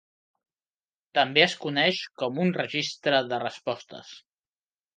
[1.17, 4.13] També és coneix com un registre de respostes.